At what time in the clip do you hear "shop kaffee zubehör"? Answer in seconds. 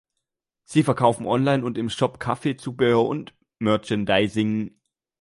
1.91-3.03